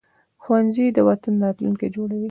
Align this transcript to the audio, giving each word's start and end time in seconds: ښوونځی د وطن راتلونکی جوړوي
ښوونځی 0.43 0.85
د 0.97 0.99
وطن 1.09 1.33
راتلونکی 1.43 1.87
جوړوي 1.95 2.19